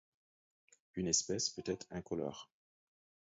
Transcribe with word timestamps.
Une 0.95 1.07
espèce 1.07 1.51
peut 1.51 1.61
être 1.67 1.85
incolore. 1.91 2.49